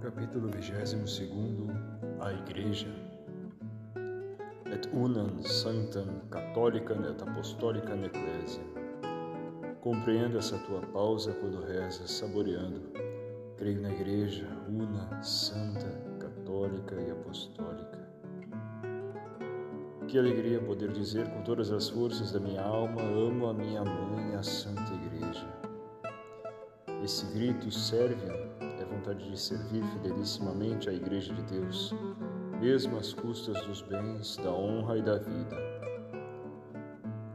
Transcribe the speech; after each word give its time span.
Capítulo 0.00 0.48
22 0.48 1.68
A 2.20 2.32
Igreja 2.32 2.88
Et 4.72 4.88
unam 4.94 5.42
sanctam 5.42 6.22
catholicam 6.30 7.04
et 7.04 7.22
apostolicam 7.22 8.02
ecclesia 8.04 8.64
Compreendo 9.82 10.38
essa 10.38 10.56
tua 10.60 10.80
pausa 10.80 11.32
quando 11.34 11.62
rezas, 11.64 12.10
saboreando. 12.12 12.80
Creio 13.56 13.80
na 13.82 13.90
Igreja, 13.90 14.46
una, 14.68 15.22
santa, 15.22 15.88
católica 16.18 16.94
e 16.96 17.10
apostólica. 17.10 17.98
Que 20.06 20.18
alegria 20.18 20.60
poder 20.60 20.92
dizer 20.92 21.28
com 21.30 21.42
todas 21.42 21.70
as 21.72 21.88
forças 21.88 22.32
da 22.32 22.40
minha 22.40 22.62
alma: 22.62 23.02
amo 23.02 23.48
a 23.48 23.54
minha 23.54 23.84
mãe, 23.84 24.34
a 24.34 24.42
Santa 24.42 24.92
Igreja. 24.94 25.59
Esse 27.02 27.26
grito 27.32 27.70
serve 27.70 28.50
vontade 29.00 29.30
de 29.30 29.40
servir 29.40 29.82
fidelissimamente 29.84 30.90
à 30.90 30.92
Igreja 30.92 31.32
de 31.32 31.42
Deus, 31.42 31.94
mesmo 32.60 32.98
às 32.98 33.14
custas 33.14 33.60
dos 33.66 33.80
bens, 33.82 34.36
da 34.36 34.52
honra 34.52 34.98
e 34.98 35.02
da 35.02 35.16
vida. 35.16 35.56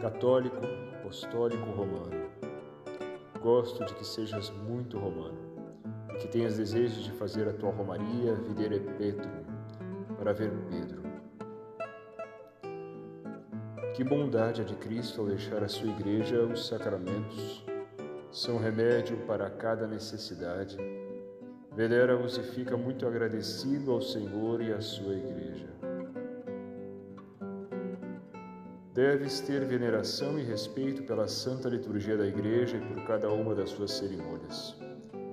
Católico, 0.00 0.60
apostólico 0.98 1.64
romano, 1.70 2.30
gosto 3.40 3.82
de 3.84 3.94
que 3.94 4.04
sejas 4.04 4.50
muito 4.50 4.98
romano 4.98 5.38
e 6.14 6.18
que 6.18 6.28
tenhas 6.28 6.58
desejo 6.58 7.02
de 7.02 7.10
fazer 7.12 7.48
a 7.48 7.54
tua 7.54 7.70
romaria 7.70 8.34
videre 8.34 8.80
Petro, 8.98 9.30
para 10.18 10.34
ver 10.34 10.52
Pedro. 10.68 11.02
Que 13.94 14.04
bondade 14.04 14.60
a 14.60 14.64
de 14.64 14.74
Cristo 14.76 15.22
ao 15.22 15.28
deixar 15.28 15.62
a 15.62 15.68
sua 15.68 15.88
igreja 15.88 16.42
os 16.42 16.66
sacramentos, 16.66 17.64
são 18.34 18.58
remédio 18.58 19.16
para 19.26 19.48
cada 19.48 19.86
necessidade 19.86 20.76
Venera-os 21.76 22.36
e 22.38 22.42
fica 22.42 22.76
muito 22.76 23.04
agradecido 23.04 23.90
ao 23.90 24.00
Senhor 24.00 24.62
e 24.62 24.72
à 24.72 24.80
sua 24.80 25.12
igreja. 25.12 25.66
Deves 28.92 29.40
ter 29.40 29.64
veneração 29.64 30.38
e 30.38 30.44
respeito 30.44 31.02
pela 31.02 31.26
santa 31.26 31.68
liturgia 31.68 32.16
da 32.16 32.24
igreja 32.24 32.76
e 32.76 32.80
por 32.80 33.04
cada 33.08 33.28
uma 33.32 33.56
das 33.56 33.70
suas 33.70 33.90
cerimônias. 33.90 34.76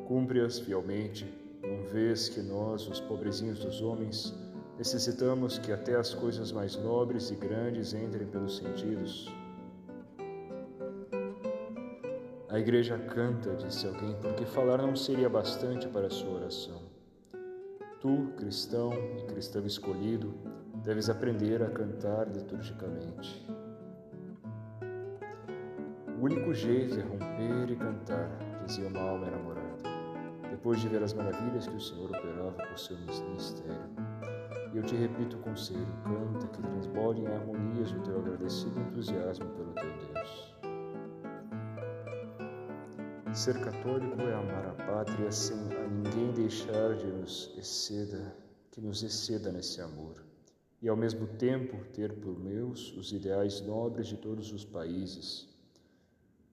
Cumpre-as 0.08 0.58
fielmente, 0.58 1.32
não 1.62 1.84
vês 1.84 2.28
que 2.28 2.42
nós, 2.42 2.88
os 2.88 3.00
pobrezinhos 3.00 3.60
dos 3.60 3.84
homens, 3.84 4.34
necessitamos 4.80 5.60
que 5.60 5.72
até 5.72 5.96
as 5.96 6.12
coisas 6.12 6.52
mais 6.52 6.76
nobres 6.76 7.30
e 7.30 7.36
grandes 7.36 7.94
entrem 7.94 8.26
pelos 8.26 8.58
sentidos? 8.58 9.32
A 12.52 12.60
igreja 12.60 12.98
canta, 12.98 13.56
disse 13.56 13.88
alguém, 13.88 14.14
porque 14.22 14.46
falar 14.46 14.80
não 14.80 14.94
seria 14.94 15.30
bastante 15.30 15.88
para 15.88 16.08
a 16.08 16.10
sua 16.10 16.32
oração. 16.32 16.82
Tu, 18.02 18.28
cristão 18.36 18.92
e 19.18 19.24
cristão 19.24 19.66
escolhido, 19.66 20.34
deves 20.84 21.10
aprender 21.10 21.64
a 21.64 21.70
cantar 21.70 22.28
liturgicamente. 22.28 23.48
O 26.20 26.26
único 26.26 26.54
jeito 26.54 27.00
é 27.00 27.04
romper 27.04 27.72
e 27.72 27.76
cantar, 27.78 28.30
dizia 28.66 28.90
uma 28.90 29.00
alma 29.00 29.28
enamorada, 29.28 29.90
depois 30.50 30.82
de 30.82 30.90
ver 30.90 31.02
as 31.04 31.14
maravilhas 31.14 31.68
que 31.68 31.78
o 31.78 31.80
Senhor 31.80 32.10
operava 32.10 32.52
por 32.52 32.78
seu 32.78 32.98
mistério. 32.98 33.90
E 34.74 34.78
eu 34.78 34.84
te 34.84 34.98
repito 34.98 35.38
o 35.38 35.40
conselho: 35.40 35.88
canta 36.04 36.48
que 36.48 36.62
transborde 36.62 37.22
em 37.22 37.28
harmonias 37.28 37.94
o 37.94 38.00
teu 38.02 38.20
agradecido 38.20 38.78
entusiasmo 38.82 39.46
pelo 39.52 39.72
teu 39.72 39.90
Deus. 40.14 40.61
Ser 43.34 43.58
católico 43.62 44.22
é 44.22 44.34
amar 44.34 44.66
a 44.68 44.74
pátria 44.74 45.32
sem 45.32 45.58
a 45.58 45.88
ninguém 45.88 46.34
deixar 46.34 46.96
de 46.98 47.08
nos 47.08 47.54
exceda, 47.58 48.36
que 48.70 48.82
nos 48.82 49.02
exceda 49.04 49.54
nesse 49.54 49.80
amor, 49.80 50.22
e 50.82 50.90
ao 50.90 50.98
mesmo 50.98 51.26
tempo 51.26 51.78
ter 51.94 52.12
por 52.12 52.38
meus 52.38 52.92
os 52.98 53.14
ideais 53.14 53.62
nobres 53.62 54.08
de 54.08 54.18
todos 54.18 54.52
os 54.52 54.66
países. 54.66 55.48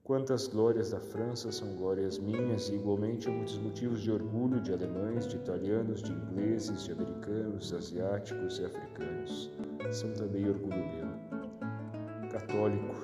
Quantas 0.05 0.47
glórias 0.47 0.91
da 0.91 1.01
França 1.01 1.51
são 1.51 1.75
glórias 1.75 2.17
minhas, 2.17 2.69
e 2.69 2.75
igualmente 2.75 3.29
muitos 3.29 3.57
motivos 3.57 4.01
de 4.01 4.09
orgulho 4.09 4.61
de 4.61 4.71
alemães, 4.71 5.27
de 5.27 5.35
italianos, 5.35 6.01
de 6.01 6.13
ingleses, 6.13 6.85
de 6.85 6.93
americanos, 6.93 7.73
asiáticos 7.73 8.57
e 8.57 8.65
africanos. 8.65 9.51
São 9.91 10.13
também 10.13 10.49
orgulho 10.49 10.77
meu. 10.77 12.29
Católico, 12.29 12.95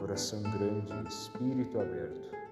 coração 0.00 0.42
grande, 0.42 1.08
espírito 1.08 1.78
aberto 1.78 2.45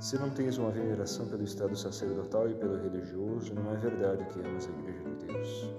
Se 0.00 0.16
não 0.16 0.30
tens 0.30 0.56
uma 0.58 0.70
veneração 0.70 1.26
pelo 1.26 1.42
estado 1.42 1.74
sacerdotal 1.74 2.48
e 2.48 2.54
pelo 2.54 2.76
religioso, 2.76 3.52
não 3.52 3.72
é 3.72 3.76
verdade 3.76 4.24
que 4.26 4.38
amas 4.38 4.68
a 4.68 4.70
Igreja 4.70 5.02
de 5.02 5.26
Deus. 5.26 5.74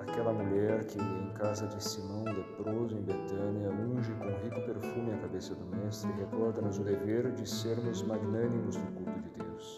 Aquela 0.00 0.34
mulher 0.34 0.84
que, 0.84 0.98
em 0.98 1.32
casa 1.32 1.66
de 1.68 1.82
Simão, 1.82 2.22
leproso 2.24 2.98
em 2.98 3.02
Betânia, 3.02 3.70
unge 3.70 4.12
com 4.12 4.28
rico 4.44 4.60
perfume 4.60 5.14
a 5.14 5.18
cabeça 5.18 5.54
do 5.54 5.64
Mestre, 5.76 6.12
recorda-nos 6.18 6.78
o 6.78 6.84
dever 6.84 7.32
de 7.32 7.48
sermos 7.48 8.02
magnânimos 8.02 8.76
no 8.76 8.86
culto 8.92 9.18
de 9.18 9.30
Deus. 9.30 9.74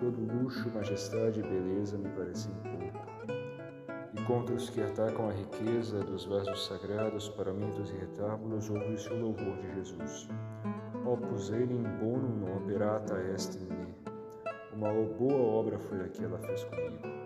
Todo 0.00 0.42
luxo, 0.42 0.70
majestade 0.70 1.40
e 1.40 1.42
beleza 1.42 1.98
me 1.98 2.08
parecem 2.08 2.50
pouco 2.62 3.13
contra 4.26 4.54
os 4.54 4.70
que 4.70 4.80
atacam 4.80 5.28
a 5.28 5.32
riqueza 5.32 6.00
dos 6.00 6.24
vasos 6.24 6.66
sagrados, 6.66 7.28
paramentos 7.30 7.90
e 7.90 7.96
retábulos, 7.96 8.70
ouve-se 8.70 9.12
o 9.12 9.20
louvor 9.20 9.56
de 9.58 9.74
Jesus. 9.74 10.28
Opus 11.04 11.50
enim 11.50 11.82
bonum 12.00 12.40
non 12.40 12.56
operata 12.56 13.14
est 13.34 13.56
in 13.56 13.68
me. 13.68 13.94
Uma 14.74 14.92
boa 15.18 15.60
obra 15.60 15.78
foi 15.78 16.00
a 16.00 16.08
que 16.08 16.24
ela 16.24 16.38
fez 16.38 16.64
comigo. 16.64 17.23